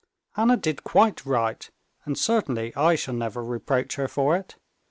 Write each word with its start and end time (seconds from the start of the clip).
"Anna 0.35 0.57
did 0.57 0.83
quite 0.83 1.27
right, 1.27 1.69
and 2.05 2.17
certainly 2.17 2.75
I 2.75 2.95
shall 2.95 3.13
never 3.13 3.43
reproach 3.43 3.97
her 3.97 4.07
for 4.07 4.35
it. 4.35 4.55